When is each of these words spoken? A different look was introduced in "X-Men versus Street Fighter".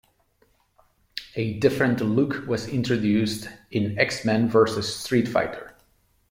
A 1.35 1.59
different 1.59 2.01
look 2.01 2.47
was 2.47 2.67
introduced 2.67 3.47
in 3.69 3.99
"X-Men 3.99 4.49
versus 4.49 4.95
Street 4.95 5.27
Fighter". 5.27 5.75